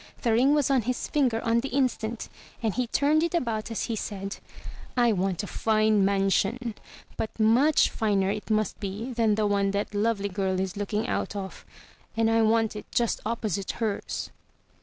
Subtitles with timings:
[0.23, 2.27] The ring was on his finger on the instant;
[2.63, 4.37] and he turned it about as he said,
[4.97, 6.73] "I want a fine mansion,
[7.17, 11.35] but much finer it must be than the one that lovely girl is looking out
[11.35, 11.63] of.
[12.17, 14.31] And I want it just opposite her s."